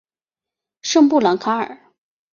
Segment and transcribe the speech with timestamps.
[0.81, 1.77] 圣布朗卡尔。